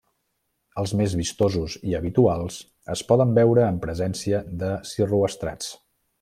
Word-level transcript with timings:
Els 0.83 0.93
més 1.01 1.11
vistosos 1.19 1.75
i 1.89 1.93
habituals 1.99 2.57
es 2.95 3.05
poden 3.11 3.37
veure 3.39 3.67
en 3.75 3.79
presència 3.85 4.41
de 4.65 4.73
cirroestrats. 4.95 5.71